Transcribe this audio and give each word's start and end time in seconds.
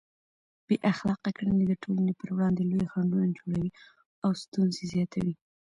بې 0.67 0.75
اخلاقه 0.91 1.29
کړنې 1.37 1.63
د 1.67 1.73
ټولنې 1.83 2.13
پر 2.19 2.29
وړاندې 2.35 2.63
لوی 2.71 2.85
خنډونه 2.91 3.27
جوړوي 3.37 3.69
او 4.25 4.31
ستونزې 4.43 4.83
زیاتوي. 4.93 5.33